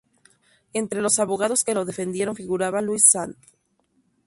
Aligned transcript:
Entre 0.73 0.99
los 0.99 1.19
abogados 1.19 1.63
que 1.63 1.75
lo 1.75 1.85
defendieron, 1.85 2.35
figuraba 2.35 2.81
Louis 2.81 3.03
St. 3.13 3.37